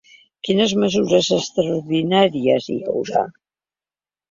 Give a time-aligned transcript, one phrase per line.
[0.47, 3.25] Quines mesures extraordinàries hi haurà?